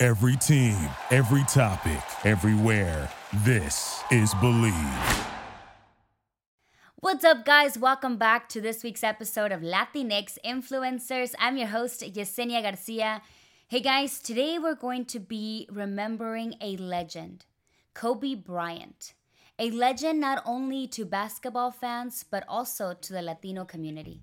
[0.00, 0.78] Every team,
[1.10, 3.10] every topic, everywhere.
[3.42, 5.26] This is Believe.
[7.00, 7.76] What's up, guys?
[7.76, 11.34] Welcome back to this week's episode of Latinx Influencers.
[11.40, 13.22] I'm your host, Yesenia Garcia.
[13.66, 17.46] Hey, guys, today we're going to be remembering a legend,
[17.92, 19.14] Kobe Bryant.
[19.58, 24.22] A legend not only to basketball fans, but also to the Latino community.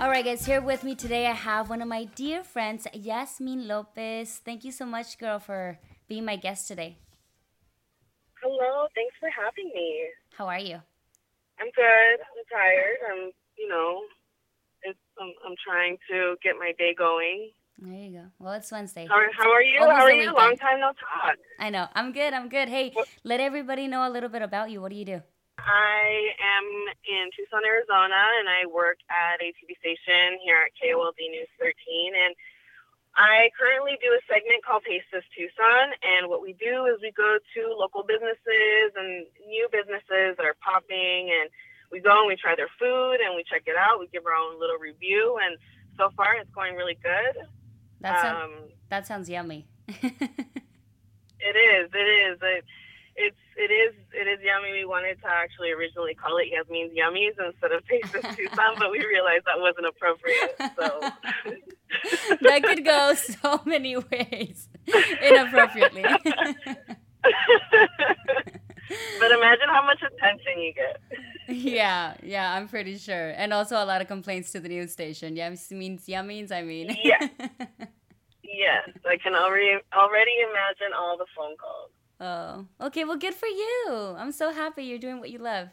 [0.00, 3.68] All right, guys, here with me today, I have one of my dear friends, Yasmin
[3.68, 4.40] Lopez.
[4.42, 6.96] Thank you so much, girl, for being my guest today.
[8.42, 10.06] Hello, thanks for having me.
[10.38, 10.80] How are you?
[11.60, 12.16] I'm good.
[12.24, 12.96] I'm tired.
[13.12, 14.00] I'm, you know,
[14.84, 17.50] it's, I'm, I'm trying to get my day going.
[17.78, 18.24] There you go.
[18.38, 19.06] Well, it's Wednesday.
[19.06, 19.80] How, how are you?
[19.80, 20.32] Almost how are you?
[20.34, 21.36] Long time no talk.
[21.58, 21.88] I know.
[21.94, 22.32] I'm good.
[22.32, 22.70] I'm good.
[22.70, 24.80] Hey, What- let everybody know a little bit about you.
[24.80, 25.22] What do you do?
[25.66, 26.66] I am
[27.04, 31.72] in Tucson, Arizona, and I work at a TV station here at KOLD News 13.
[32.14, 32.32] And
[33.16, 35.92] I currently do a segment called Taste of Tucson.
[36.00, 40.56] And what we do is we go to local businesses and new businesses that are
[40.62, 41.50] popping, and
[41.90, 43.98] we go and we try their food and we check it out.
[44.00, 45.58] We give our own little review, and
[45.98, 47.46] so far it's going really good.
[48.00, 49.66] That sounds Um, that sounds yummy.
[51.40, 51.90] It is.
[51.94, 52.38] It is.
[52.42, 52.64] It,
[53.20, 53.36] it's.
[53.56, 53.94] It is.
[54.12, 54.72] It is yummy.
[54.72, 59.04] We wanted to actually originally call it Yasmin's Yummies instead of of Tucson, but we
[59.04, 60.56] realized that wasn't appropriate.
[60.76, 61.00] So.
[62.42, 64.68] that could go so many ways
[65.22, 66.04] inappropriately.
[69.20, 71.00] but imagine how much attention you get.
[71.48, 73.30] yeah, yeah, I'm pretty sure.
[73.30, 75.36] And also a lot of complaints to the news station.
[75.36, 76.96] Yums means yummies, I mean.
[77.02, 77.28] Yeah.
[78.52, 81.90] Yes, I can already already imagine all the phone calls.
[82.20, 83.04] Oh, okay.
[83.04, 84.14] Well, good for you.
[84.18, 85.68] I'm so happy you're doing what you love.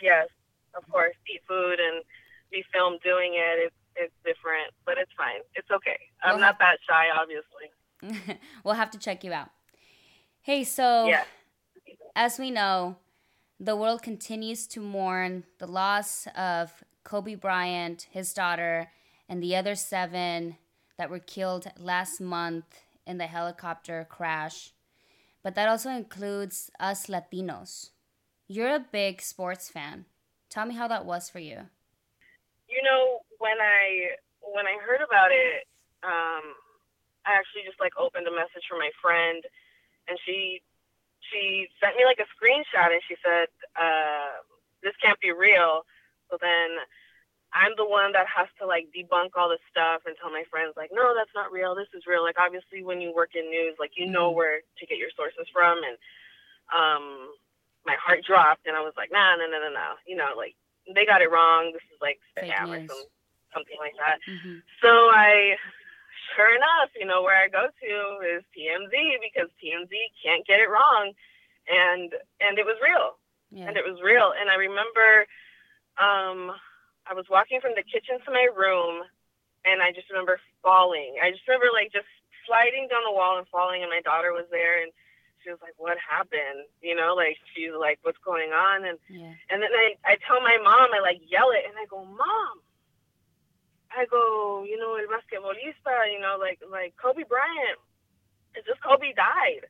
[0.00, 0.28] Yes,
[0.76, 2.04] of course, eat food and
[2.50, 3.58] be filmed doing it.
[3.66, 5.40] It's it's different, but it's fine.
[5.56, 5.98] It's okay.
[6.22, 8.38] I'm Well, not that shy, obviously.
[8.64, 9.48] we'll have to check you out.
[10.40, 11.24] Hey, so Yeah.
[12.14, 12.96] as we know,
[13.58, 18.92] the world continues to mourn the loss of Kobe Bryant, his daughter,
[19.28, 20.58] and the other seven
[20.96, 24.72] that were killed last month in the helicopter crash.
[25.42, 27.90] But that also includes us Latinos.
[28.48, 30.06] You're a big sports fan.
[30.50, 31.68] Tell me how that was for you.
[32.68, 35.66] You know, when I when I heard about it,
[36.02, 36.56] um,
[37.26, 39.44] I actually just like opened a message from my friend,
[40.08, 40.60] and she
[41.30, 44.40] she sent me like a screenshot, and she said, uh,
[44.82, 45.84] "This can't be real."
[46.30, 46.76] So then
[47.52, 50.74] I'm the one that has to like debunk all this stuff and tell my friends
[50.76, 51.74] like, "No, that's not real.
[51.74, 54.34] This is real." Like obviously, when you work in news, like you know Mhm.
[54.36, 55.96] where to get your sources from, and
[56.74, 57.32] um,
[57.86, 60.56] my heart dropped, and I was like, "Nah, no, no, no, no." You know, like
[60.92, 61.72] they got it wrong.
[61.72, 63.04] This is like Fake scam or some,
[63.54, 64.20] something like that.
[64.26, 65.56] hmm So I,
[66.36, 67.92] sure enough, you know, where I go to
[68.36, 68.92] is TMZ
[69.24, 69.92] because TMZ
[70.22, 71.12] can't get it wrong,
[71.68, 73.16] and and it was real,
[73.50, 73.68] Yeah.
[73.68, 74.32] and it was real.
[74.38, 75.26] And I remember,
[75.98, 76.52] um,
[77.08, 79.00] I was walking from the kitchen to my room,
[79.64, 81.16] and I just remember falling.
[81.24, 82.08] I just remember like just
[82.44, 84.92] sliding down the wall and falling, and my daughter was there, and
[85.40, 89.32] she was like, "What happened?" You know, like she's like, "What's going on?" And Yeah.
[89.48, 92.60] and then I, I tell my mom, I like yell it, and I go, Mom.
[93.88, 97.80] I go, you know, el basquetbolista, you know, like like Kobe Bryant.
[98.54, 99.64] It's just Kobe died,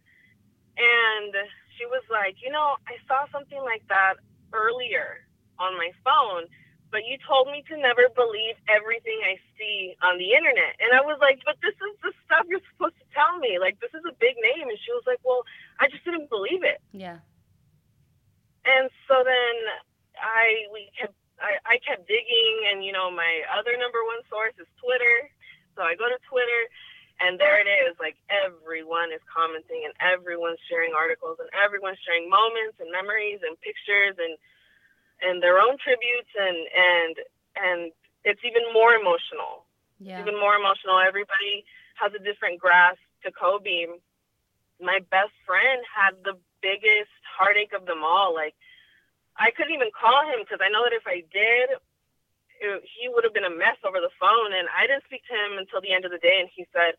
[0.74, 1.34] and
[1.78, 4.18] she was like, you know, I saw something like that
[4.52, 5.22] earlier
[5.58, 6.50] on my phone,
[6.90, 11.04] but you told me to never believe everything I see on the internet, and I
[11.04, 13.60] was like, but this is the stuff you're supposed to tell me.
[13.60, 15.44] Like this is a big name, and she was like, well,
[15.80, 16.80] I just didn't believe it.
[16.92, 17.20] Yeah.
[18.64, 19.54] And so then
[20.20, 24.56] I we kept I, I kept digging and you know my other number one source
[24.58, 25.30] is Twitter.
[25.78, 26.62] So I go to Twitter
[27.18, 32.30] and there it is, like everyone is commenting and everyone's sharing articles and everyone's sharing
[32.30, 34.38] moments and memories and pictures and
[35.22, 37.14] and their own tributes and and
[37.56, 37.92] and
[38.24, 39.64] it's even more emotional
[39.98, 40.20] Yeah.
[40.20, 40.98] even more emotional.
[40.98, 41.64] Everybody
[41.96, 43.86] has a different grasp to Kobe,
[44.80, 48.34] my best friend had the biggest heartache of them all.
[48.34, 48.54] Like,
[49.36, 51.78] I couldn't even call him because I know that if I did,
[52.60, 54.52] it, he would have been a mess over the phone.
[54.54, 56.38] And I didn't speak to him until the end of the day.
[56.40, 56.94] And he said,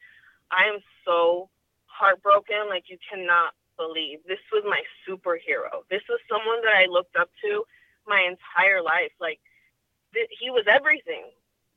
[0.51, 1.49] I am so
[1.87, 2.67] heartbroken.
[2.69, 5.87] Like, you cannot believe this was my superhero.
[5.89, 7.63] This was someone that I looked up to
[8.09, 9.11] my entire life.
[9.21, 9.39] Like,
[10.13, 11.23] th- he was everything.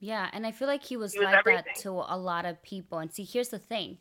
[0.00, 1.64] Yeah, and I feel like he was, he was like everything.
[1.66, 2.98] that to a lot of people.
[2.98, 3.98] And see, here's the thing.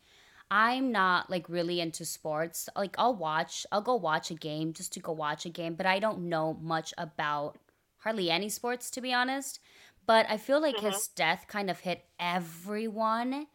[0.50, 2.68] I'm not like really into sports.
[2.75, 5.86] Like I'll watch, I'll go watch a game just to go watch a game, but
[5.86, 7.57] I don't know much about
[8.00, 9.60] hardly any sports to be honest.
[10.06, 10.88] But I feel like mm-hmm.
[10.88, 13.48] his death kind of hit everyone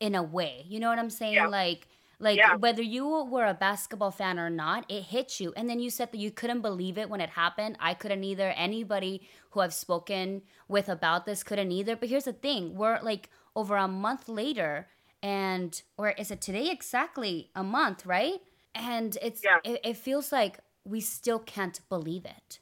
[0.00, 0.64] in a way.
[0.66, 1.34] You know what I'm saying?
[1.34, 1.46] Yeah.
[1.46, 1.86] Like
[2.18, 2.56] like yeah.
[2.56, 5.52] whether you were a basketball fan or not, it hit you.
[5.56, 7.76] And then you said that you couldn't believe it when it happened.
[7.78, 8.50] I couldn't either.
[8.56, 11.94] Anybody who I've spoken with about this couldn't either.
[11.96, 14.88] But here's the thing: we're like over a month later,
[15.22, 18.40] and or is it today exactly a month, right?
[18.74, 19.58] And it's yeah.
[19.64, 22.60] it, it feels like we still can't believe it.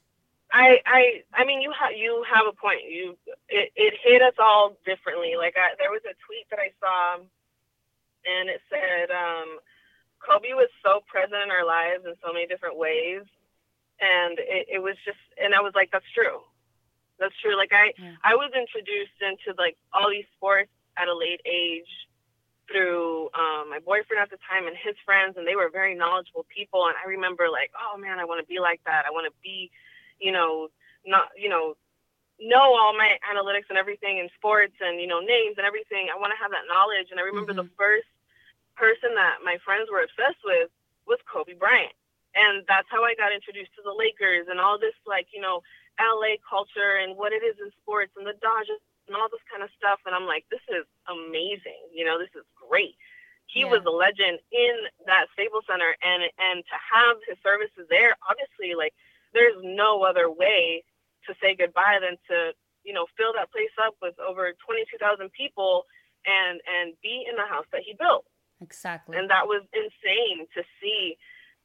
[0.53, 2.81] I I I mean you have you have a point.
[2.89, 3.17] You
[3.49, 5.35] it, it hit us all differently.
[5.37, 7.23] Like I, there was a tweet that I saw
[8.27, 9.61] and it said um,
[10.19, 13.23] Kobe was so present in our lives in so many different ways,
[14.01, 16.41] and it, it was just, and I was like, that's true,
[17.21, 17.57] that's true.
[17.57, 18.17] Like I, yeah.
[18.25, 21.91] I was introduced into like all these sports at a late age
[22.71, 26.47] through um, my boyfriend at the time and his friends, and they were very knowledgeable
[26.49, 26.89] people.
[26.89, 29.05] And I remember like, oh man, I want to be like that.
[29.05, 29.71] I want to be,
[30.19, 30.69] you know,
[31.05, 31.77] not, you know,
[32.41, 36.11] know all my analytics and everything in sports and you know names and everything.
[36.11, 37.09] I want to have that knowledge.
[37.11, 37.69] And I remember mm-hmm.
[37.69, 38.11] the first
[38.77, 40.71] person that my friends were obsessed with
[41.07, 41.95] was Kobe Bryant.
[42.35, 45.63] And that's how I got introduced to the Lakers and all this, like, you know,
[46.03, 49.63] LA culture and what it is in sports and the Dodgers and all this kind
[49.63, 50.03] of stuff.
[50.03, 51.79] And I'm like, this is amazing.
[51.95, 52.99] You know, this is great.
[53.47, 53.71] He yeah.
[53.71, 54.75] was a legend in
[55.07, 58.97] that Staples Center, and and to have his services there, obviously, like,
[59.37, 60.83] there's no other way
[61.29, 64.97] to say goodbye than to, you know, fill that place up with over 22,000
[65.33, 65.85] people
[66.25, 68.25] and and be in the house that he built.
[68.61, 69.17] Exactly.
[69.17, 71.17] And that was insane to see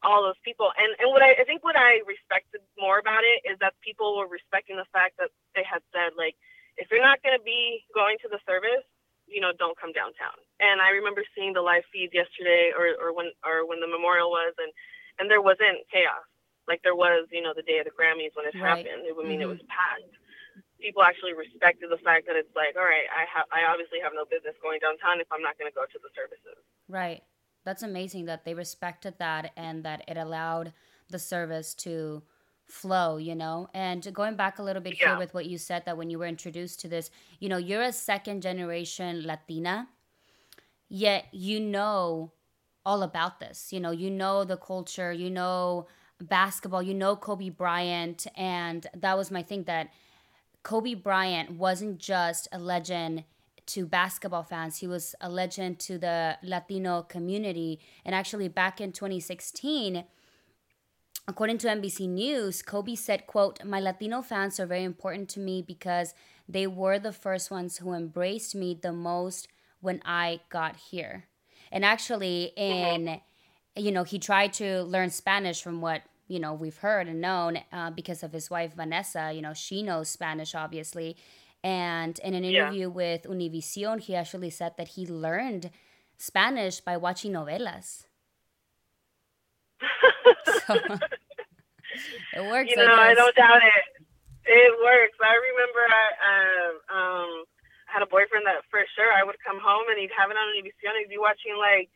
[0.01, 0.71] all those people.
[0.80, 4.18] And and what I, I think what I respected more about it is that people
[4.18, 6.36] were respecting the fact that they had said like,
[6.77, 8.88] if you're not going to be going to the service,
[9.27, 10.39] you know, don't come downtown.
[10.63, 14.31] And I remember seeing the live feeds yesterday, or or when or when the memorial
[14.31, 14.71] was, and
[15.19, 16.25] and there wasn't chaos
[16.69, 18.85] like there was, you know, the day of the Grammys when it right.
[18.85, 19.03] happened.
[19.09, 19.50] It would mean mm-hmm.
[19.50, 20.13] it was packed
[20.81, 24.13] people actually respected the fact that it's like, all right, I have, I obviously have
[24.15, 26.63] no business going downtown if I'm not going to go to the services.
[26.87, 27.21] Right.
[27.65, 30.73] That's amazing that they respected that and that it allowed
[31.09, 32.23] the service to
[32.65, 33.69] flow, you know?
[33.73, 35.09] And going back a little bit yeah.
[35.09, 37.83] here with what you said that when you were introduced to this, you know, you're
[37.83, 39.87] a second generation Latina,
[40.87, 42.31] yet you know
[42.85, 43.73] all about this.
[43.73, 45.87] You know, you know the culture, you know
[46.21, 49.89] basketball, you know Kobe Bryant, and that was my thing that
[50.63, 53.23] Kobe Bryant wasn't just a legend
[53.67, 57.79] to basketball fans, he was a legend to the Latino community.
[58.03, 60.06] And actually, back in 2016,
[61.27, 65.61] according to NBC News, Kobe said, quote, My Latino fans are very important to me
[65.61, 66.15] because
[66.47, 69.47] they were the first ones who embraced me the most
[69.81, 71.25] when I got here.
[71.71, 73.21] And actually, in,
[73.75, 77.59] you know, he tried to learn Spanish from what you know we've heard and known
[77.74, 79.33] uh, because of his wife Vanessa.
[79.33, 81.18] You know, she knows Spanish, obviously.
[81.64, 82.88] And in an interview yeah.
[82.88, 85.71] with Univision, he actually said that he learned
[86.18, 88.06] Spanish by watching novelas.
[90.68, 90.76] so,
[92.36, 92.71] it works.
[92.71, 94.06] You know, I, I, don't doubt it.
[94.45, 95.18] It works.
[95.21, 97.44] I remember I uh, um,
[97.88, 100.56] had a boyfriend that for sure I would come home and he'd have it on
[100.56, 100.95] Univision.
[101.00, 101.90] He'd be watching like,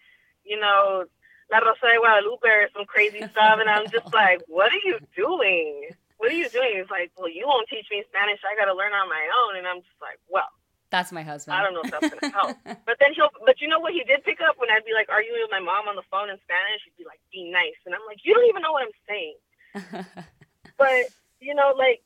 [0.44, 1.06] you know,
[1.52, 3.60] La Rosa de Guadalupe or some crazy stuff.
[3.60, 5.90] And I'm just like, what are you doing?
[6.18, 6.80] What are you doing?
[6.80, 8.40] He's like, well, you won't teach me Spanish.
[8.48, 9.58] I got to learn on my own.
[9.58, 10.48] And I'm just like, well.
[10.94, 11.58] That's my husband.
[11.58, 12.54] I don't know if that's gonna help.
[12.86, 13.34] but then he'll.
[13.44, 15.60] But you know what he did pick up when I'd be like arguing with my
[15.60, 16.86] mom on the phone in Spanish.
[16.86, 19.38] He'd be like, "Be nice," and I'm like, "You don't even know what I'm saying."
[20.78, 21.10] but
[21.42, 22.06] you know, like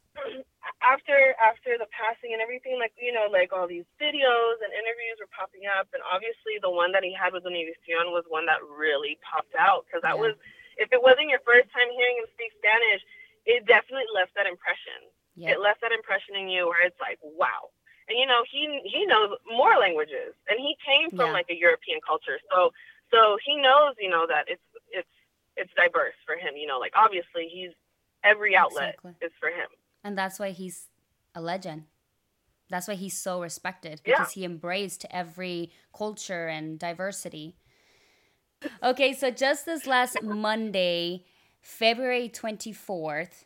[0.81, 5.17] after after the passing and everything, like you know, like all these videos and interviews
[5.19, 8.61] were popping up, and obviously the one that he had with Univision was one that
[8.63, 10.25] really popped out because that yeah.
[10.29, 10.35] was,
[10.77, 13.01] if it wasn't your first time hearing him speak Spanish,
[13.45, 15.07] it definitely left that impression.
[15.37, 15.57] Yeah.
[15.57, 17.73] It left that impression in you where it's like, wow.
[18.09, 21.39] And you know, he he knows more languages, and he came from yeah.
[21.43, 22.71] like a European culture, so
[23.11, 25.15] so he knows, you know, that it's it's
[25.57, 26.55] it's diverse for him.
[26.55, 27.75] You know, like obviously he's
[28.23, 29.27] every outlet exactly.
[29.27, 29.67] is for him
[30.07, 30.87] and that's why he's
[31.35, 31.83] a legend.
[32.69, 34.15] That's why he's so respected Yeah.
[34.19, 37.57] because he embraced every culture and diversity.
[38.81, 41.25] Okay, so just this last Monday,
[41.61, 43.43] February 24th,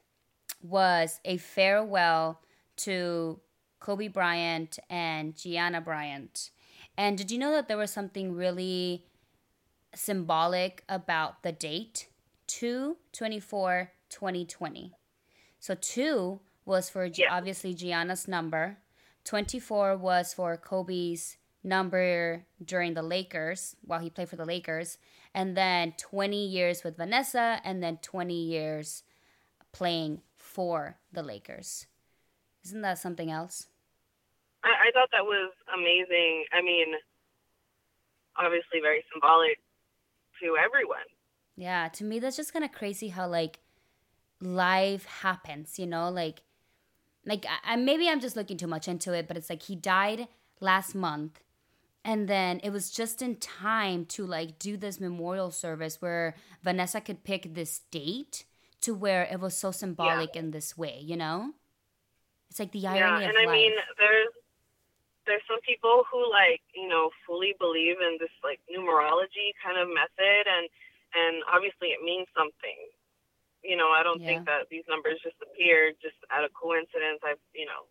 [0.62, 2.41] was a farewell
[2.77, 3.39] to
[3.80, 6.51] Kobe Bryant and Gianna Bryant.
[6.98, 9.06] And did you know that there was something really
[9.96, 12.08] symbolic about the date?
[12.48, 14.94] 2 24 2020.
[15.60, 17.34] So 2 was for Yeah.
[17.34, 18.77] obviously Gianna's number,
[19.24, 24.98] 24 was for Kobe's number during the Lakers while he played for the Lakers,
[25.34, 29.03] and then 20 years with Vanessa, and then 20 years
[29.72, 31.88] playing for the Lakers.
[32.65, 33.68] Isn't that something else?
[34.63, 36.46] I, I thought that was amazing.
[36.51, 36.94] I mean,
[38.38, 39.58] obviously very symbolic
[40.41, 41.08] to everyone.
[41.56, 43.60] Yeah, to me that's just kind of crazy how like
[44.39, 46.41] life happens, you know, like
[47.25, 50.28] like I, maybe I'm just looking too much into it, but it's like he died
[50.60, 51.42] last month
[52.04, 57.00] and then it was just in time to like do this memorial service where Vanessa
[57.00, 58.46] could pick this date
[58.82, 61.54] to where it was so symbolic in this way, you know?
[62.50, 63.54] It's like the irony yeah, of and I life.
[63.54, 64.34] mean, there's
[65.28, 69.88] there's some people who like you know fully believe in this like numerology kind of
[69.88, 70.68] method, and
[71.16, 72.92] and obviously it means something.
[73.63, 77.22] You know, I don't think that these numbers just appeared just out of coincidence.
[77.24, 77.86] I, you know,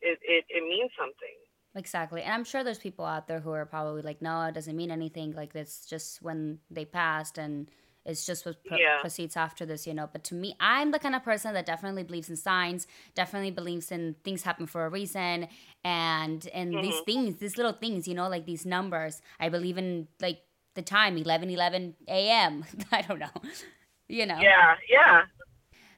[0.00, 1.36] it it, it means something.
[1.74, 2.22] Exactly.
[2.22, 4.90] And I'm sure there's people out there who are probably like, no, it doesn't mean
[4.90, 5.32] anything.
[5.32, 7.70] Like, it's just when they passed and
[8.06, 8.98] it's just what pro- Yeah.
[9.00, 10.08] proceeds after this, you know.
[10.10, 13.92] But to me, I'm the kind of person that definitely believes in signs, definitely believes
[13.92, 15.48] in things happen for a reason.
[15.84, 17.04] And and these Mm-hmm.
[17.04, 19.20] things, these little things, you know, like these numbers.
[19.38, 20.40] I believe in like
[20.74, 22.64] the time, 11 11 a.m.
[22.92, 23.28] I don't know.
[24.08, 24.38] You know.
[24.40, 25.22] Yeah, yeah.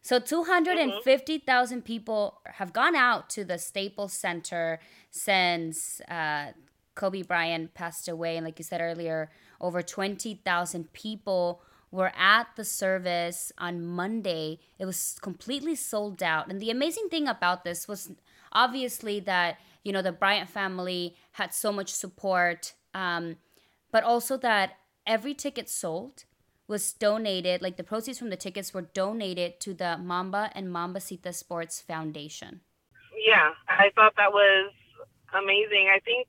[0.02, 4.78] So 250,000 people have gone out to the Staples Center
[5.10, 6.52] since uh,
[6.94, 8.36] Kobe Bryant passed away.
[8.36, 11.60] And like you said earlier, over 20,000 people
[11.90, 14.60] were at the service on Monday.
[14.78, 16.48] It was completely sold out.
[16.48, 18.10] And the amazing thing about this was
[18.52, 23.36] obviously that, you know, the Bryant family had so much support, um,
[23.92, 26.24] but also that every ticket sold
[26.68, 31.34] was donated, like the proceeds from the tickets were donated to the Mamba and Mambacita
[31.34, 32.60] Sports Foundation.
[33.26, 34.70] Yeah, I thought that was
[35.32, 35.88] amazing.
[35.92, 36.28] I think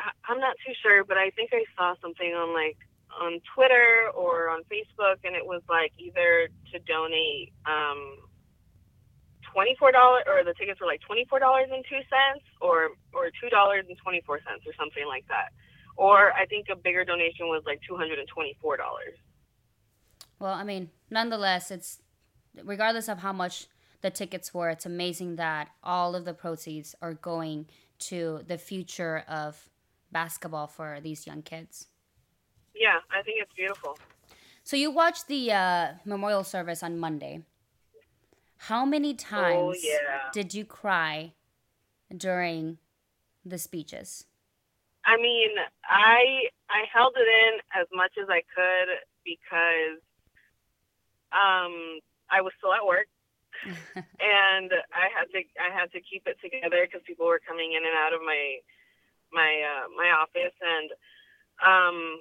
[0.00, 2.76] I'm not too sure, but I think I saw something on like
[3.20, 8.18] on Twitter or on Facebook, and it was like either to donate um,
[9.52, 12.90] twenty four dollars, or the tickets were like twenty four dollars and two cents, or
[13.12, 15.52] or two dollars and twenty four cents, or something like that.
[15.96, 19.14] Or I think a bigger donation was like two hundred and twenty four dollars.
[20.38, 22.00] Well, I mean, nonetheless, it's
[22.62, 23.66] regardless of how much
[24.00, 27.66] the tickets were, it's amazing that all of the proceeds are going
[27.98, 29.68] to the future of
[30.12, 31.88] basketball for these young kids.
[32.74, 33.98] Yeah, I think it's beautiful.
[34.62, 37.42] So you watched the uh, memorial service on Monday.
[38.56, 40.30] How many times yeah.
[40.32, 41.32] did you cry
[42.16, 42.78] during
[43.44, 44.24] the speeches?
[45.04, 45.50] I mean,
[45.84, 48.88] I I held it in as much as I could
[49.22, 50.00] because
[51.34, 51.98] um,
[52.30, 53.10] I was still at work.
[53.94, 57.82] And I had to I had to keep it together because people were coming in
[57.86, 58.58] and out of my
[59.30, 60.56] my uh, my office.
[60.58, 60.88] And
[61.62, 62.18] um,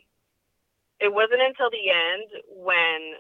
[1.00, 3.18] it wasn't until the end when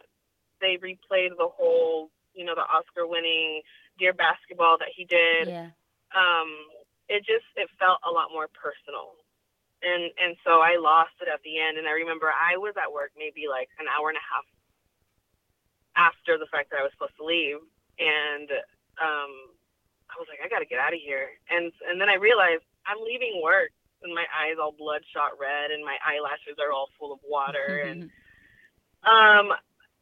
[0.61, 3.61] they replayed the whole you know the Oscar winning
[3.97, 5.47] Dear Basketball that he did.
[5.47, 5.69] Yeah.
[6.13, 6.49] um,
[7.09, 9.17] it just it felt a lot more personal.
[9.83, 11.77] And and so I lost it at the end.
[11.77, 14.45] And I remember I was at work maybe like an hour and a half
[15.95, 17.61] after the fact that I was supposed to leave
[17.99, 18.49] and
[19.01, 19.33] um
[20.09, 22.65] I was like I got to get out of here and and then I realized
[22.85, 23.71] I'm leaving work
[24.01, 28.09] and my eyes all bloodshot red and my eyelashes are all full of water and
[29.05, 29.53] um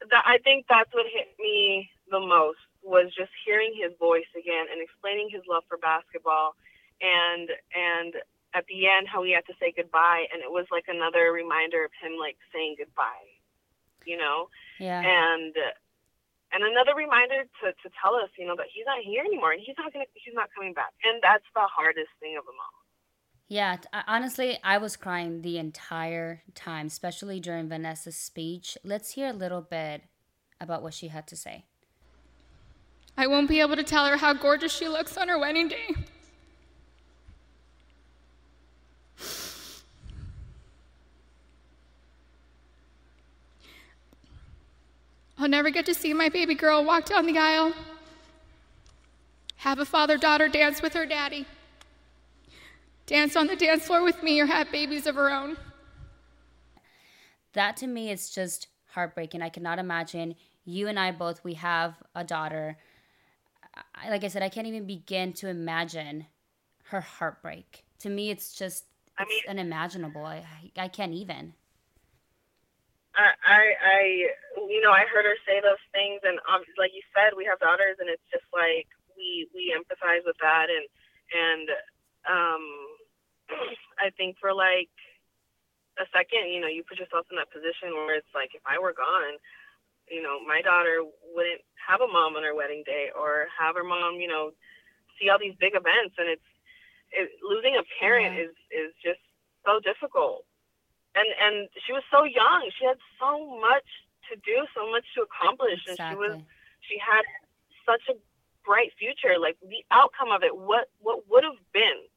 [0.09, 4.65] that I think that's what hit me the most was just hearing his voice again
[4.71, 6.55] and explaining his love for basketball
[6.99, 8.15] and and
[8.53, 11.85] at the end how he had to say goodbye and it was like another reminder
[11.85, 13.29] of him like saying goodbye
[14.05, 15.01] you know yeah.
[15.01, 15.53] and
[16.53, 19.61] and another reminder to, to tell us you know that he's not here anymore and
[19.65, 22.75] he's not gonna he's not coming back and that's the hardest thing of them all
[23.47, 28.77] Yeah, t- I- honestly, I was crying the entire time, especially during Vanessa's speech.
[28.81, 30.03] Let's hear a little bit
[30.61, 31.65] about what she had to say.
[33.17, 35.87] I won't be able to tell her how gorgeous she looks on her wedding day.
[45.41, 47.73] I'll never get to see my baby girl walk down the aisle,
[49.55, 51.47] have a father daughter dance with her daddy,
[53.07, 55.57] dance on the dance floor with me or have babies of her own.
[57.53, 59.41] That to me is just heartbreaking.
[59.41, 62.77] I cannot imagine you and I both, we have a daughter.
[63.95, 66.27] I, like I said, I can't even begin to imagine
[66.89, 67.83] her heartbreak.
[68.01, 68.85] To me, it's just
[69.17, 70.23] I mean, unimaginable.
[70.23, 70.45] I,
[70.77, 71.55] I can't even.
[73.15, 74.27] I, I, I,
[74.71, 77.59] you know, I heard her say those things, and um, like you said, we have
[77.59, 78.87] daughters, and it's just like
[79.19, 80.87] we we empathize with that, and
[81.35, 81.67] and
[82.23, 82.63] um,
[84.05, 84.91] I think for like
[85.99, 88.79] a second, you know, you put yourself in that position where it's like, if I
[88.79, 89.35] were gone,
[90.07, 91.03] you know, my daughter
[91.35, 94.55] wouldn't have a mom on her wedding day, or have her mom, you know,
[95.19, 96.49] see all these big events, and it's
[97.11, 98.47] it, losing a parent yeah.
[98.47, 99.19] is is just
[99.67, 100.47] so difficult
[101.15, 102.71] and and she was so young.
[102.79, 103.87] She had so much
[104.31, 106.05] to do, so much to accomplish, exactly.
[106.05, 106.33] and she was
[106.87, 107.23] she had
[107.85, 108.17] such a
[108.65, 109.37] bright future.
[109.39, 112.07] Like the outcome of it, what what would have been,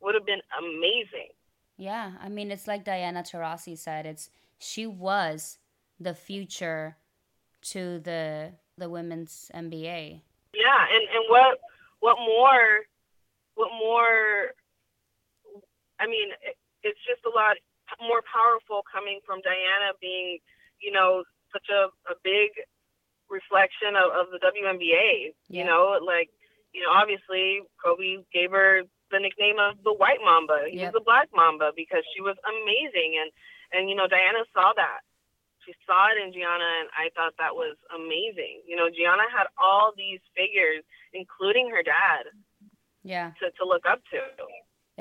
[0.00, 1.32] would have been amazing.
[1.76, 4.06] Yeah, I mean, it's like Diana Taurasi said.
[4.06, 5.58] It's she was
[5.98, 6.96] the future
[7.72, 10.20] to the the women's NBA.
[10.54, 11.58] Yeah, and and what
[12.02, 12.82] what more,
[13.54, 14.52] what more?
[16.00, 17.56] I mean, it, it's just a lot
[18.02, 20.38] more powerful coming from Diana being,
[20.82, 22.50] you know, such a, a big
[23.30, 25.32] reflection of, of the WNBA.
[25.48, 25.62] Yeah.
[25.62, 26.28] You know, like,
[26.74, 30.72] you know, obviously Kobe gave her the nickname of the White Mamba.
[30.72, 30.90] He yep.
[30.90, 33.28] was the Black Mamba because she was amazing, and
[33.76, 35.04] and you know Diana saw that.
[35.68, 38.66] She saw it in Gianna, and I thought that was amazing.
[38.66, 42.32] You know, Gianna had all these figures, including her dad.
[43.04, 43.36] Yeah.
[43.38, 44.20] To to look up to.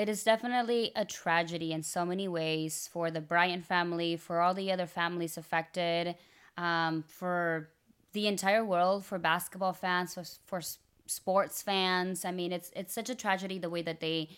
[0.02, 4.56] It is definitely a tragedy in so many ways for the Bryant family, for all
[4.56, 6.16] the other families affected,
[6.58, 7.70] um, for
[8.14, 10.60] the entire world, for basketball fans, for, for
[11.06, 12.26] sports fans.
[12.26, 14.30] I mean, it's it's such a tragedy the way that they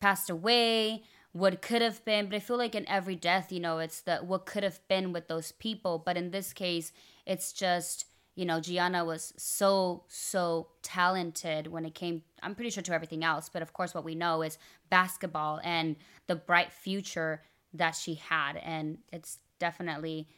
[0.00, 2.26] passed away, what could have been.
[2.26, 5.12] But I feel like in every death, you know, it's the what could have been
[5.12, 6.02] with those people.
[6.04, 6.90] But in this case,
[7.24, 8.04] it's just
[8.38, 13.24] you know, Gianna was so, so talented when it came, I'm pretty sure to everything
[13.24, 13.48] else.
[13.48, 14.58] But of course, what we know is
[14.90, 15.96] basketball and
[16.28, 17.42] the bright future
[17.74, 18.56] that she had.
[18.58, 20.28] And it's definitely,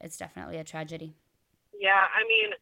[0.00, 1.16] it's definitely a tragedy.
[1.76, 2.06] Yeah.
[2.06, 2.52] I mean,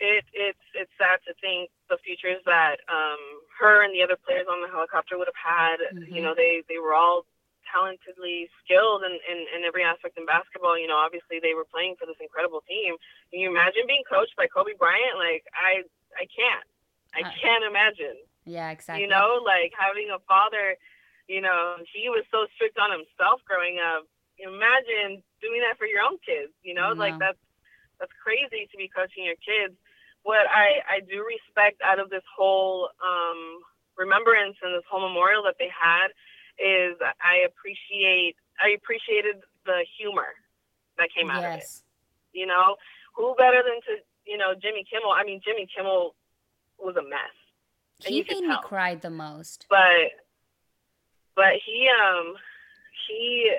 [0.00, 3.20] it, it's, it's sad to think the futures that um,
[3.60, 5.76] her and the other players on the helicopter would have had.
[5.94, 6.12] Mm-hmm.
[6.12, 7.24] You know, they, they were all
[7.68, 10.78] talentedly skilled in, in, in every aspect in basketball.
[10.78, 12.98] You know, obviously they were playing for this incredible team.
[13.30, 15.16] Can you imagine being coached by Kobe Bryant?
[15.18, 16.66] Like I I can't.
[17.12, 18.16] I can't imagine.
[18.44, 19.04] Yeah, exactly.
[19.04, 20.76] You know, like having a father,
[21.28, 24.08] you know, he was so strict on himself growing up.
[24.40, 26.96] Imagine doing that for your own kids, you know?
[26.96, 27.38] Like that's
[28.00, 29.76] that's crazy to be coaching your kids.
[30.24, 33.62] What I, I do respect out of this whole um,
[33.98, 36.10] remembrance and this whole memorial that they had
[36.62, 40.38] is I appreciate I appreciated the humor
[40.98, 41.50] that came out yes.
[41.50, 42.38] of it.
[42.38, 42.76] You know,
[43.16, 45.10] who better than to you know Jimmy Kimmel?
[45.10, 46.14] I mean, Jimmy Kimmel
[46.78, 47.34] was a mess.
[47.98, 49.66] He made me cry the most.
[49.68, 50.14] But
[51.34, 52.34] but he um
[53.08, 53.50] he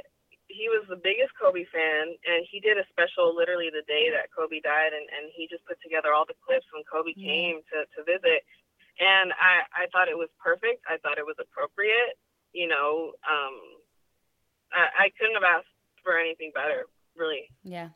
[0.48, 4.30] he was the biggest Kobe fan, and he did a special literally the day that
[4.30, 7.90] Kobe died, and, and he just put together all the clips when Kobe came to,
[7.98, 8.46] to visit.
[9.02, 10.86] And I, I thought it was perfect.
[10.86, 12.22] I thought it was appropriate
[12.54, 13.60] you know, um,
[14.72, 16.86] I, I couldn't have asked for anything better,
[17.16, 17.50] really.
[17.64, 17.90] Yeah.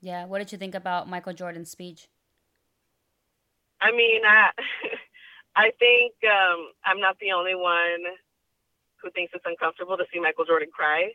[0.00, 0.26] Yeah.
[0.26, 2.08] What did you think about Michael Jordan's speech?
[3.80, 4.50] I mean, I,
[5.56, 8.04] I think um, I'm not the only one
[9.02, 11.12] who thinks it's uncomfortable to see Michael Jordan cry.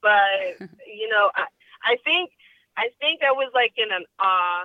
[0.00, 1.46] But, you know, I,
[1.84, 2.30] I think
[2.76, 4.64] I think I was like in an awe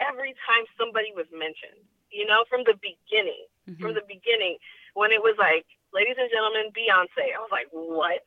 [0.00, 1.84] every time somebody was mentioned.
[2.10, 3.82] You know, from the beginning, mm-hmm.
[3.82, 4.56] from the beginning,
[4.94, 7.32] when it was like ladies and gentlemen, Beyonce.
[7.32, 8.26] I was like, what?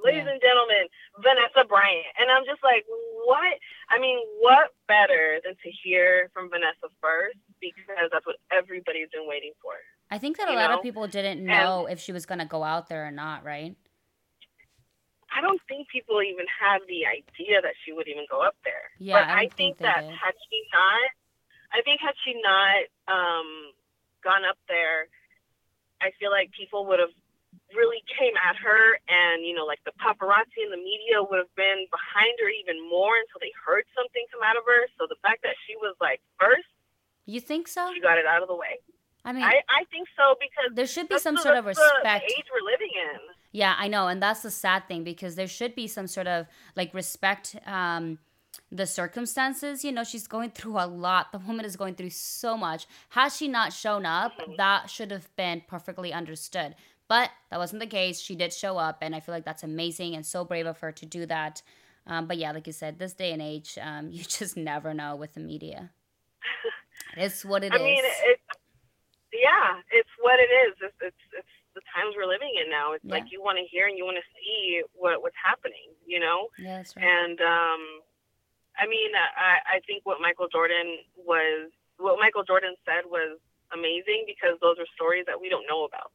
[0.00, 0.34] Ladies yeah.
[0.34, 0.86] and gentlemen,
[1.18, 2.10] Vanessa Bryant.
[2.18, 2.86] And I'm just like,
[3.26, 3.58] what?
[3.90, 9.26] I mean, what better than to hear from Vanessa first because that's what everybody's been
[9.26, 9.74] waiting for.
[10.10, 10.78] I think that a lot know?
[10.78, 13.44] of people didn't know and if she was going to go out there or not,
[13.44, 13.76] right?
[15.32, 18.92] I don't think people even had the idea that she would even go up there.
[18.98, 20.10] Yeah, but I, I think, think that did.
[20.10, 21.08] had she not,
[21.72, 23.72] I think had she not um,
[24.22, 25.08] gone up there,
[26.02, 27.14] I feel like people would have
[27.72, 31.54] really came at her and you know like the paparazzi and the media would have
[31.56, 34.90] been behind her even more until they heard something come out of her.
[34.98, 36.68] So the fact that she was like first
[37.24, 37.90] you think so?
[37.94, 38.82] she got it out of the way.
[39.24, 42.02] I mean i, I think so because there should be some the, sort of respect
[42.02, 43.20] the age we're living in.
[43.52, 46.46] Yeah i know and that's the sad thing because there should be some sort of
[46.76, 48.18] like respect um
[48.70, 49.84] the circumstances.
[49.84, 51.32] You know, she's going through a lot.
[51.32, 52.86] The woman is going through so much.
[53.10, 54.52] Had she not shown up, mm-hmm.
[54.56, 56.74] that should have been perfectly understood.
[57.08, 58.20] But that wasn't the case.
[58.20, 60.92] She did show up, and I feel like that's amazing and so brave of her
[60.92, 61.62] to do that.
[62.06, 65.16] Um, but yeah, like you said, this day and age, um, you just never know
[65.16, 65.90] with the media.
[67.16, 67.82] it's what it I is.
[67.82, 68.38] mean, it,
[69.32, 70.74] yeah, it's what it is.
[70.82, 72.92] It's, it's it's the times we're living in now.
[72.92, 73.14] It's Yeah.
[73.14, 75.92] like you want to hear and you want to see what what's happening.
[76.06, 76.48] You know.
[76.58, 77.04] yeah, that's right.
[77.04, 77.80] And um,
[78.78, 83.38] I mean, I, I think what Michael Jordan was, what Michael Jordan said was
[83.72, 86.12] amazing because those are stories that we don't know about.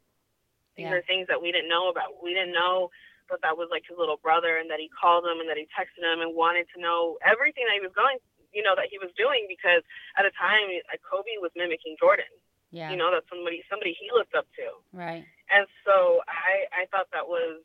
[0.75, 1.01] These Yeah.
[1.01, 2.21] are things that we didn't know about.
[2.21, 2.89] We didn't know
[3.29, 5.65] that that was like his little brother and that he called him and that he
[5.73, 8.17] texted him and wanted to know everything that he was going,
[8.53, 9.81] you know, that he was doing because
[10.17, 12.29] at a time uh, Kobe was mimicking Jordan.
[12.71, 14.67] yeah, You know, that's somebody somebody he looked up to.
[14.93, 15.25] right.
[15.49, 17.61] And so I, I thought that was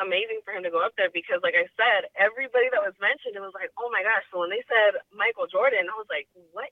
[0.00, 3.36] amazing for him to go up there because, like I said, everybody that was mentioned,
[3.36, 4.24] it was like, oh my gosh.
[4.32, 6.68] So when they said Michael Jordan, I was like, what?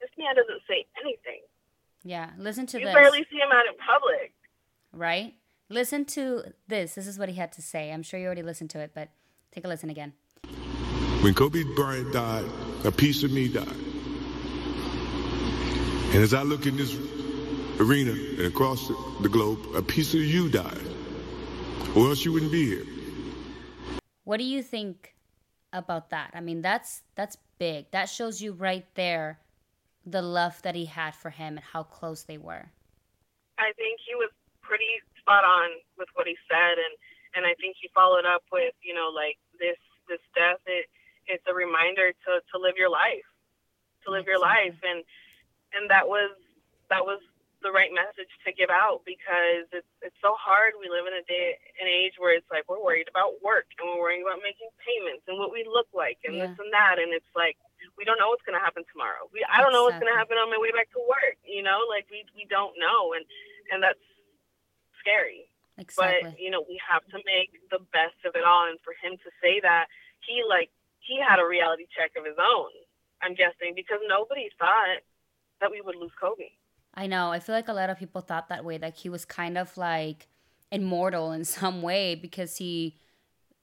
[0.00, 1.42] This man doesn't say anything.
[2.04, 2.94] Yeah, listen to You this.
[2.94, 4.32] You barely see him out in public.
[4.92, 5.34] right?
[5.68, 6.94] Listen to this.
[6.94, 7.92] This is what he had to say.
[7.92, 9.10] I'm sure you already listened to it, but
[9.52, 10.14] take a listen again.
[11.20, 12.44] When Kobe Bryant died,
[12.84, 13.66] a piece of me died.
[16.14, 16.94] And as I look in this
[17.80, 20.80] arena and across the, the globe, a piece of you died.
[21.96, 22.84] Or else you wouldn't be here.
[24.24, 25.14] What do you think
[25.72, 26.30] about that?
[26.34, 27.90] I mean, that's that's big.
[27.90, 29.38] That shows you right there
[30.06, 32.66] the love that he had for him and how close they were.
[33.58, 34.30] I think he was
[34.62, 36.94] pretty spot on with what he said, and
[37.34, 39.76] and I think he followed up with, you know, like this
[40.08, 40.60] this death.
[40.66, 40.86] It
[41.26, 43.26] it's a reminder to to live your life,
[44.04, 45.04] to live your life, and
[45.74, 46.32] and that was
[46.90, 47.20] that was
[47.62, 50.78] the right message to give out because it's it's so hard.
[50.78, 53.90] We live in a day an age where it's like we're worried about work and
[53.90, 56.50] we're worrying about making payments and what we look like and Yeah.
[56.50, 57.58] this and that, and it's like
[57.98, 59.26] we don't know what's going to happen tomorrow.
[59.34, 61.38] We I don't know what's going to happen on my way back to work.
[61.42, 63.26] You know, like we we don't know, and
[63.74, 64.02] and that's
[65.02, 65.50] scary.
[65.78, 66.34] Exactly.
[66.34, 68.66] But you know, we have to make the best of it all.
[68.66, 69.86] And for him to say that,
[70.26, 70.70] he like
[71.02, 72.70] he had a reality check of his own.
[73.22, 75.02] I'm guessing because nobody thought
[75.60, 76.54] that we would lose Kobe.
[76.98, 77.30] I know.
[77.30, 78.76] I feel like a lot of people thought that way.
[78.78, 80.26] Like he was kind of like
[80.72, 82.98] immortal in some way because he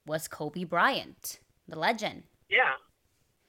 [0.06, 2.24] was Kobe Bryant, the legend.
[2.48, 2.80] Yeah.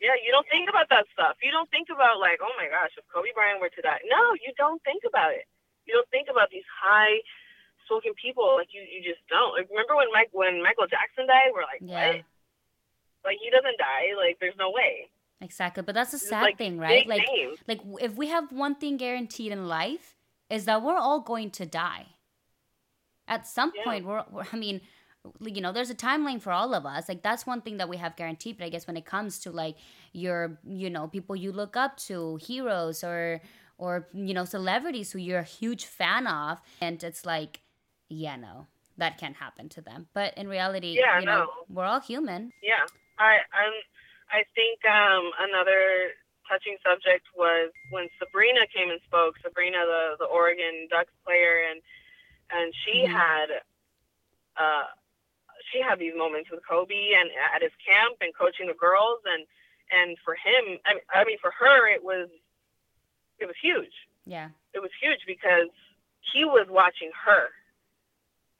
[0.03, 1.37] Yeah, you don't think about that stuff.
[1.41, 4.03] You don't think about like, oh my gosh, if Kobe Bryant were to die.
[4.11, 5.47] No, you don't think about it.
[5.87, 7.23] You don't think about these high
[7.87, 8.59] spoken people.
[8.59, 9.55] Like you, you just don't.
[9.55, 11.49] Like remember when Mike when Michael Jackson died?
[11.55, 12.19] We're like, Yeah.
[12.19, 13.31] what?
[13.33, 14.13] Like he doesn't die.
[14.19, 15.07] Like there's no way.
[15.41, 15.83] Exactly.
[15.83, 17.07] But that's a sad like thing, right?
[17.07, 17.27] Like
[17.67, 20.15] like if we have one thing guaranteed in life
[20.49, 22.07] is that we're all going to die.
[23.27, 23.83] At some Yeah.
[23.83, 24.81] point we're, we're I mean,
[25.41, 27.07] you know, there's a timeline for all of us.
[27.09, 29.51] Like that's one thing that we have guaranteed, but I guess when it comes to
[29.51, 29.75] like
[30.13, 33.41] your, you know, people you look up to, heroes or
[33.77, 37.61] or you know, celebrities who you're a huge fan of and it's like
[38.09, 38.67] yeah, no.
[38.99, 40.07] That can't happen to them.
[40.15, 41.49] But in reality, Yeah, you know, no.
[41.69, 42.51] we're all human.
[42.63, 42.83] Yeah,
[43.19, 43.73] I I'm,
[44.31, 46.11] I think um, another
[46.49, 49.35] touching subject was when Sabrina came and spoke.
[49.43, 51.81] Sabrina, the the Oregon Ducks player, and
[52.51, 53.11] and she Mhm.
[53.11, 53.61] had
[54.57, 54.87] uh,
[55.71, 59.45] she had these moments with Kobe and at his camp and coaching the girls and
[59.91, 62.29] and for him, I mean, I mean for her, it was
[63.39, 63.93] it was huge.
[64.25, 64.49] Yeah.
[64.73, 65.69] It was huge because
[66.33, 67.45] he was watching her.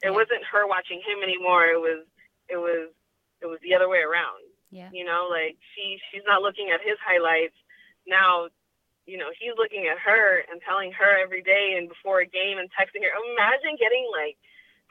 [0.02, 0.10] It Yeah.
[0.10, 1.66] wasn't her watching him anymore.
[1.66, 2.06] It was
[2.48, 2.90] it was
[3.40, 4.42] it was the other way around.
[4.70, 4.90] Yeah.
[4.92, 7.56] You know, like she she's not looking at his highlights
[8.06, 8.48] now.
[9.08, 12.60] You know, he's looking at her and telling her every day and before a game
[12.60, 13.12] and texting her.
[13.32, 14.36] Imagine getting like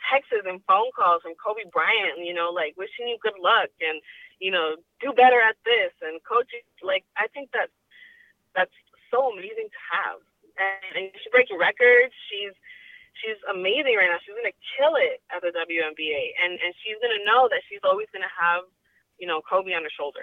[0.09, 2.17] texts and phone calls from Kobe Bryant.
[2.25, 4.01] You know, like wishing you good luck and
[4.41, 6.65] you know do better at this and coaching.
[6.81, 7.69] Like I think that
[8.57, 8.73] that's
[9.13, 10.19] so amazing to have.
[10.57, 12.13] And, and she's breaking records.
[12.33, 12.57] She's
[13.21, 14.21] she's amazing right now.
[14.21, 18.09] She's gonna kill it at the WNBA, and and she's gonna know that she's always
[18.13, 18.65] gonna have,
[19.19, 20.19] you know, Kobe on her shoulder.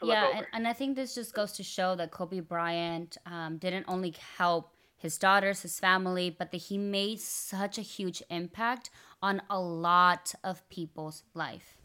[0.00, 3.58] To yeah, and, and I think this just goes to show that Kobe Bryant um,
[3.58, 8.90] didn't only help his daughters, his family, but that he made such a huge impact
[9.22, 11.76] on a lot of people's life.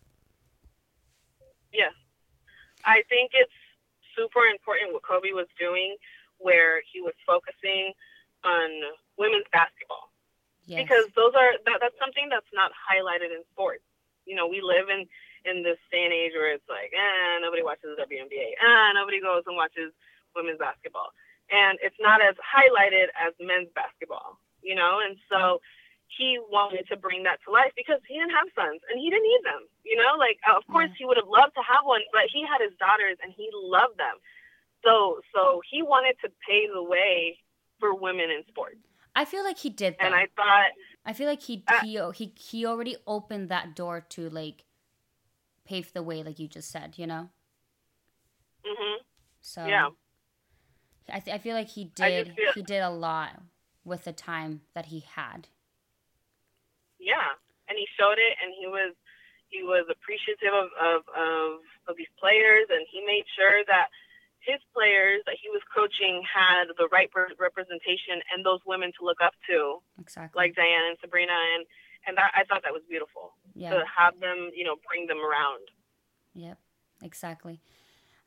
[1.72, 1.94] Yeah,
[2.86, 3.52] I think it's
[4.18, 5.96] super important what Kobe was doing,
[6.40, 7.94] where he was focusing
[8.44, 8.70] on
[9.18, 10.10] women's basketball.
[10.70, 10.86] Yes.
[10.86, 13.82] because those are that, that's something that's not highlighted in sports.
[14.30, 15.10] You know, we live in
[15.46, 19.22] in this day and age where it's like, eh, nobody watches the WNBA, ah, nobody
[19.22, 19.92] goes and watches
[20.36, 21.12] women's basketball,
[21.50, 24.38] and it's not as highlighted as men's basketball.
[24.62, 25.62] You know, and so
[26.12, 29.24] he wanted to bring that to life because he didn't have sons and he didn't
[29.24, 29.64] need them.
[29.86, 32.60] You know, like of course he would have loved to have one, but he had
[32.60, 34.18] his daughters and he loved them.
[34.84, 37.38] So so he wanted to pave the way
[37.80, 38.78] for women in sports.
[39.16, 40.06] I feel like he did that.
[40.06, 40.72] And I thought,
[41.06, 44.64] I feel like he Uh, he he he already opened that door to like
[45.70, 47.30] pave the way, like you just said, you know.
[48.66, 48.98] Mhm.
[49.42, 49.90] So Yeah.
[51.12, 53.40] I th- I feel like he did feel- he did a lot
[53.84, 55.48] with the time that he had.
[57.00, 57.36] Yeah,
[57.68, 58.96] and he showed it, and he was
[59.50, 63.90] he was appreciative of of of, of these players, and he made sure that
[64.42, 69.22] his players that he was coaching had the right representation and those women to look
[69.22, 70.38] up to, Exactly.
[70.40, 71.66] like Diane and Sabrina, and
[72.10, 73.70] and that, I thought that was beautiful yeah.
[73.70, 75.68] to have them, you know, bring them around.
[76.34, 76.58] Yep,
[77.04, 77.62] exactly.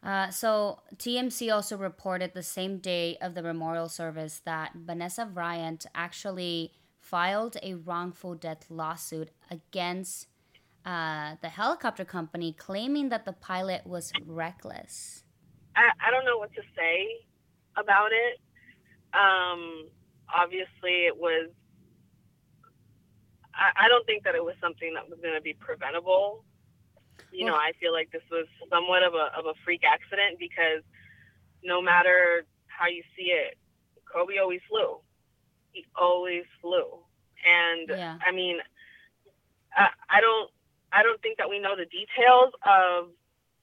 [0.02, 5.86] Uh, so TMZ also reported the same day of the memorial service that Vanessa Bryant
[5.94, 10.28] actually filed a wrongful death lawsuit against
[10.84, 15.22] uh, the helicopter company, claiming that the pilot was reckless.
[15.76, 17.06] I, I don't know what to say
[17.76, 18.40] about it.
[19.14, 19.88] Um,
[20.34, 21.50] obviously, it was.
[23.54, 26.44] I, I don't think that it was something that was going to be preventable.
[27.32, 30.82] You know, I feel like this was somewhat of a of a freak accident because
[31.64, 33.56] no matter how you see it,
[34.04, 34.98] Kobe always flew.
[35.72, 37.00] He always flew,
[37.46, 38.18] and Yeah.
[38.26, 38.58] I mean,
[39.74, 40.50] I, I don't
[40.92, 43.08] I don't think that we know the details of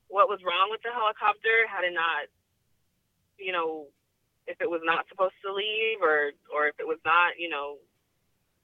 [0.08, 2.25] what was wrong with the helicopter had it not,
[3.38, 3.86] you know,
[4.47, 7.78] if it was not supposed to leave or or if it was not, you know,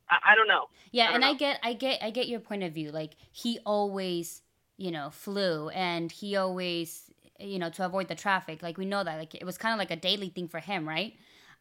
[0.10, 0.66] I, I don't know.
[0.92, 2.92] Yeah, I don't and I get, I get, I get your point of view.
[2.92, 4.42] Like he always,
[4.78, 8.62] you know, flew, and he always, you know, to avoid the traffic.
[8.62, 10.88] Like we know that, like it was kind of like a daily thing for him,
[10.88, 11.14] right?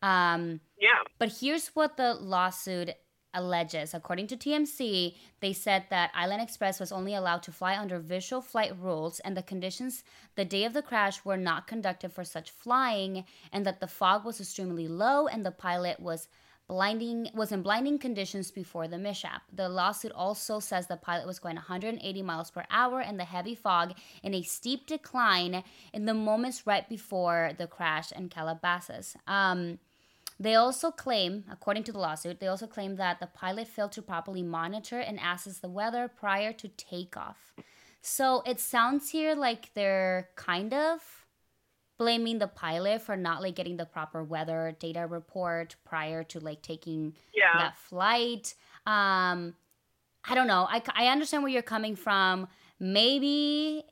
[0.03, 2.91] Um, Yeah, But here's what the lawsuit
[3.33, 3.95] alleges.
[3.95, 8.41] According to TMZ, they said that Island Express was only allowed to fly under visual
[8.41, 10.05] flight rules, and the conditions
[10.37, 14.25] the day of the crash were not conducted for such flying, and that the fog
[14.25, 16.29] was extremely low, and the pilot was
[16.67, 19.43] blinding was in blinding conditions before the mishap.
[19.53, 23.55] The lawsuit also says the pilot was going 180 miles per hour in the heavy
[23.55, 29.17] fog in a steep decline in the moments right before the crash in Calabasas.
[29.27, 29.79] Um,
[30.41, 34.03] they also claim, according to the lawsuit, they also claim that the pilot failed to
[34.03, 37.53] properly monitor and assess the weather prior to takeoff.
[38.01, 41.24] So it sounds here like they're kind of
[41.99, 46.63] blaming the pilot for not like getting the proper weather data report prior to like
[46.63, 48.55] taking yeah, that flight.
[48.87, 49.55] Um,
[50.27, 50.67] I don't know.
[50.69, 52.49] I, I understand where you're coming from.
[52.81, 53.85] Maybe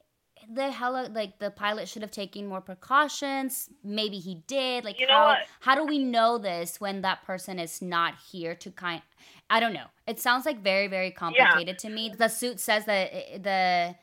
[0.53, 3.69] the heli- like the pilot should have taken more precautions.
[3.85, 4.85] Maybe he did.
[4.85, 5.38] Like You know how what?
[5.61, 9.03] how do we know this when that person is not here to kind?
[9.49, 9.87] I don't know.
[10.07, 12.12] It sounds like very very complicated to me.
[12.17, 13.95] The suit says that it, the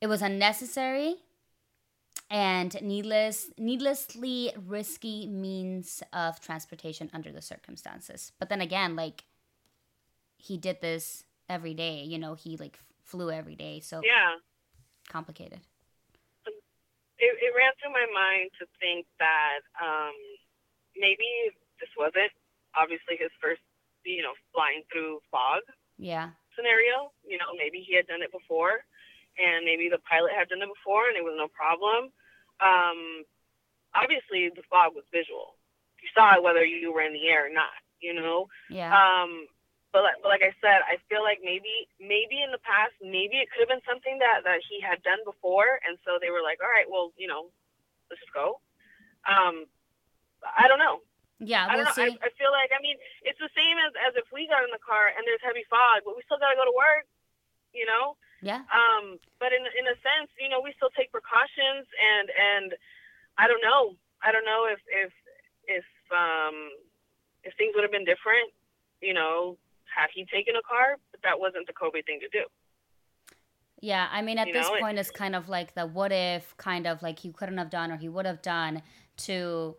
[0.00, 1.16] it was unnecessary
[2.30, 8.32] and needless needlessly risky means of transportation under the circumstances.
[8.38, 9.24] But then again, like
[10.38, 14.36] he did this every day, you know, he like flew every day, so yeah.
[15.08, 15.60] complicated.
[17.18, 20.16] It, it ran through my mind to think that um,
[20.96, 22.32] maybe this wasn't
[22.74, 23.62] obviously his first,
[24.04, 25.62] you know, flying through fog
[25.98, 26.34] Yeah.
[26.56, 27.12] scenario.
[27.22, 28.82] You know, maybe he had done it before,
[29.38, 32.12] and maybe the pilot had done it before, and it was no problem.
[32.60, 33.24] Um,
[33.94, 35.56] obviously, the fog was visual.
[36.02, 37.74] You saw it whether you were in the air or not.
[38.00, 38.48] You know.
[38.68, 38.90] Yeah.
[38.90, 39.46] Um,
[39.92, 43.38] but like, but like I said, I feel like maybe maybe in the past, maybe
[43.38, 46.40] it could have been something that that he had done before, and so they were
[46.42, 47.52] like, all right, well, you know,
[48.08, 48.58] let's just go.
[49.28, 49.68] Um,
[50.42, 51.04] I don't know.
[51.38, 51.98] yeah, I we'll don't know.
[51.98, 52.10] see.
[52.18, 54.72] I, I feel like I mean it's the same as as if we got in
[54.74, 57.06] the car and there's heavy fog, but we still gotta go to work.
[57.76, 58.16] You know.
[58.42, 58.62] Yeah.
[58.74, 62.74] Um, but in in a sense, you know, we still take precautions, and and
[63.38, 63.96] I don't know.
[64.22, 65.12] I don't know if if
[65.66, 66.70] if um
[67.44, 68.52] if things would have been different.
[69.00, 72.44] You know, had he taken a car, but that wasn't the Kobe thing to do.
[73.80, 76.12] Yeah, I mean, at You this know, it- point, it's kind of like the what
[76.12, 78.82] if kind of like he couldn't have done or he would have done
[79.28, 79.76] to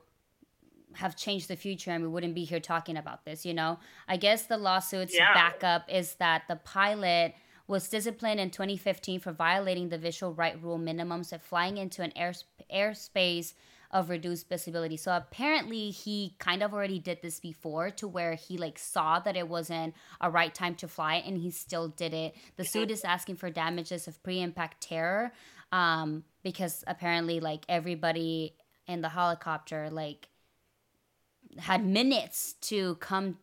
[0.95, 3.79] have changed the future and we wouldn't be here talking about this, you know?
[4.07, 5.33] I guess the lawsuit's Yeah.
[5.33, 7.33] backup is that the pilot
[7.67, 12.11] was disciplined in 2015 for violating the visual flight rule minimums of flying into an
[12.15, 12.33] air,
[12.73, 13.53] airspace
[13.93, 14.97] of reduced visibility.
[14.97, 19.37] So apparently he kind of already did this before to where he like saw that
[19.37, 22.35] it wasn't a right time to fly and he still did it.
[22.57, 25.31] The suit is asking for damages of pre-impact terror
[25.71, 28.55] um because apparently like everybody
[28.87, 30.27] in the helicopter like
[31.59, 33.37] had minutes to come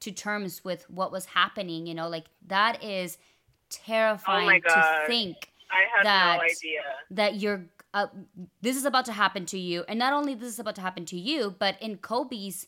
[0.00, 3.18] to terms with what was happening, you know, like that is
[3.70, 5.50] terrifying to think
[6.02, 6.82] That- no idea.
[7.10, 8.06] that you're uh,
[8.60, 11.04] this is about to happen to you and not only this is about to happen
[11.06, 12.66] to you but in kobe's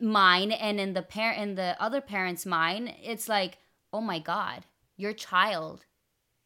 [0.00, 3.58] mind and in the parent in the other parent's mind, it's like,
[3.92, 4.64] oh my God,
[4.96, 5.84] your child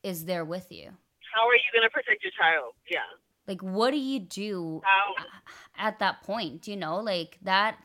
[0.03, 0.91] is there with you.
[1.35, 2.73] How are you going to protect your child?
[2.89, 3.01] Yeah.
[3.47, 5.15] Like, what do you do How?
[5.77, 6.67] at that point?
[6.69, 7.77] You know, like that.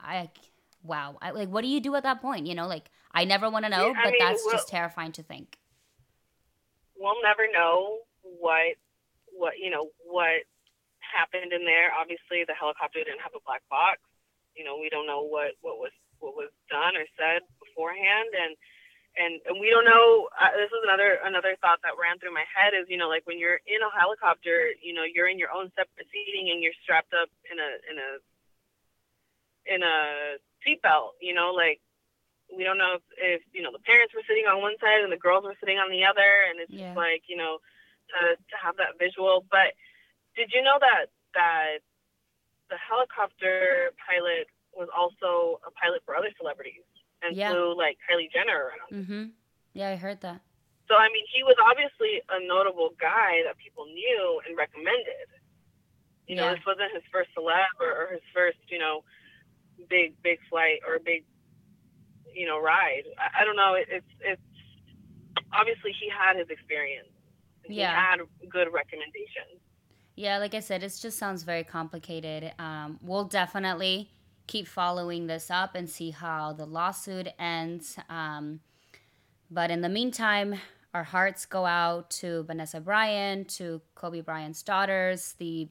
[0.00, 0.30] I
[0.82, 1.16] wow.
[1.22, 2.46] I, like, what do you do at that point?
[2.46, 5.12] You know, like I never want to know, Yeah, but mean, that's we'll- just terrifying
[5.12, 5.56] to think.
[6.98, 8.74] We'll never know what,
[9.32, 10.42] what you know, what
[11.00, 11.92] happened in there.
[11.94, 14.00] Obviously, the helicopter didn't have a black box.
[14.56, 18.54] You know, we don't know what what was what was done or said beforehand, and
[19.18, 20.30] and and we don't know.
[20.38, 23.26] Uh, this is another another thought that ran through my head is you know like
[23.26, 26.74] when you're in a helicopter, you know you're in your own separate seating and you're
[26.82, 28.10] strapped up in a in a
[29.66, 29.96] in a
[30.62, 31.18] seatbelt.
[31.20, 31.82] You know, like
[32.56, 35.12] we don't know if, if you know the parents were sitting on one side and
[35.12, 36.92] the girls were sitting on the other, and it's Yeah.
[36.92, 37.58] just like you know
[38.10, 39.44] to to have that visual.
[39.50, 39.74] But
[40.36, 41.78] did you know that that
[42.70, 46.82] the helicopter pilot was also a pilot for other celebrities
[47.22, 47.50] and Yeah.
[47.50, 48.90] flew like Kylie Jenner around?
[48.92, 49.24] Mm-hmm.
[49.74, 50.40] Yeah, I heard that.
[50.88, 55.28] So I mean, he was obviously a notable guy that people knew and recommended.
[56.26, 56.54] You know, Yeah.
[56.56, 59.04] this wasn't his first celeb or, or his first, you know,
[59.88, 61.24] big big flight or big,
[62.32, 63.02] you know, ride.
[63.18, 63.74] I, I don't know.
[63.74, 64.42] It, it's it's
[65.52, 67.08] obviously he had his experience.
[67.64, 67.94] He Yeah.
[67.94, 69.60] had good recommendations.
[70.16, 72.52] Yeah, like I said, it just sounds very complicated.
[72.58, 74.10] Um, we'll definitely
[74.46, 77.98] keep following this up and see how the lawsuit ends.
[78.08, 78.60] Um,
[79.50, 80.54] but in the meantime,
[80.92, 85.68] our hearts go out to Vanessa Bryant, to Kobe Bryant's daughters, the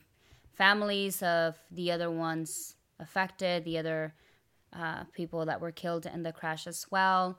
[0.54, 4.14] families of the other ones affected, the other
[4.76, 7.38] uh, people that were killed in the crash as well.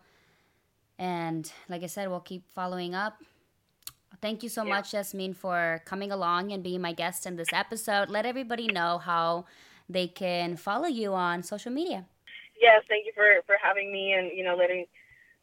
[0.98, 3.20] And like I said, we'll keep following up.
[4.20, 4.70] Thank you so Yeah.
[4.74, 8.08] much, Jasmine, for coming along and being my guest in this episode.
[8.08, 9.46] Let everybody know how
[9.88, 12.06] they can follow you on social media.
[12.60, 14.86] yes, thank you for, for having me and you know letting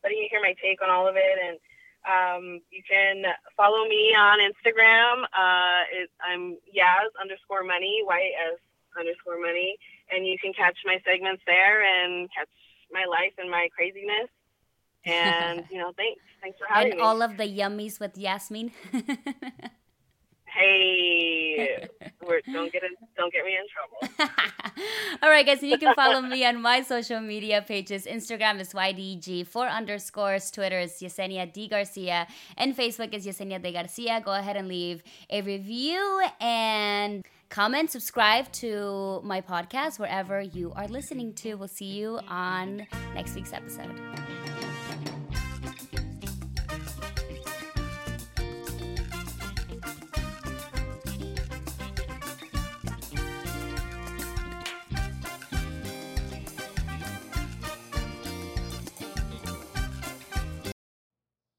[0.04, 1.38] letting you hear my take on all of it.
[1.45, 1.60] And
[2.08, 3.23] um, you can
[3.56, 5.23] follow me on Instagram.
[5.25, 8.58] Uh, it, I'm Yaz underscore money Y S
[8.97, 9.77] underscore money,
[10.12, 12.50] and you can catch my segments there and catch
[12.91, 14.30] my life and my craziness.
[15.06, 17.02] And you know, thanks thanks for having and me.
[17.02, 18.71] And all of the yummies with Yasmin.
[20.45, 21.88] hey,
[22.26, 24.32] we're, don't get in, don't get me in trouble.
[25.24, 28.06] All right, guys, and you can follow me on my social media pages.
[28.06, 30.52] Instagram is YDG4 underscores.
[30.52, 31.67] Twitter is Yesenia D.
[31.67, 32.28] Garcia.
[32.58, 34.21] And Facebook is Yesenia De Garcia.
[34.24, 40.88] Go ahead and leave a review and comment, subscribe to my podcast wherever you are
[40.88, 41.56] listening to.
[41.56, 43.92] We'll see you on next week's episode.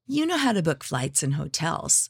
[0.07, 2.09] You know how to book flights and hotels.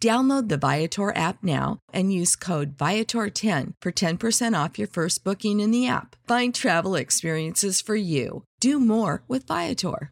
[0.00, 5.60] Download the Viator app now and use code Viator10 for 10% off your first booking
[5.60, 6.16] in the app.
[6.26, 8.44] Find travel experiences for you.
[8.60, 10.10] Do more with Viator.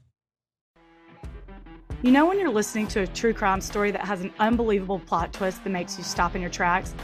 [2.03, 5.33] You know, when you're listening to a true crime story that has an unbelievable plot
[5.33, 6.95] twist that makes you stop in your tracks?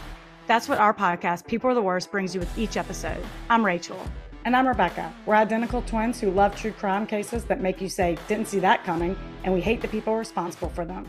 [0.47, 3.25] That's what our podcast, People Are the Worst, brings you with each episode.
[3.49, 3.99] I'm Rachel.
[4.44, 5.11] And I'm Rebecca.
[5.25, 8.85] We're identical twins who love true crime cases that make you say, didn't see that
[8.85, 11.09] coming, and we hate the people responsible for them.